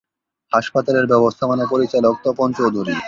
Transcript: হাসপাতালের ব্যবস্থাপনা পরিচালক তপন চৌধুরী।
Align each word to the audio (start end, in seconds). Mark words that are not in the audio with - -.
হাসপাতালের 0.51 1.05
ব্যবস্থাপনা 1.07 1.65
পরিচালক 1.65 2.13
তপন 2.23 2.49
চৌধুরী। 2.53 2.93